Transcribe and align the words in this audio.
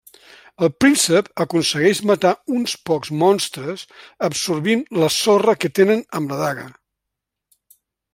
El 0.67 0.69
Príncep 0.83 1.27
aconsegueix 1.43 1.99
matar 2.11 2.31
uns 2.59 2.73
pocs 2.91 3.11
monstres 3.23 3.83
absorbint 4.29 4.81
la 5.03 5.11
sorra 5.17 5.55
que 5.65 5.71
tenen 5.81 6.03
amb 6.21 6.33
la 6.35 6.41
daga. 6.41 6.67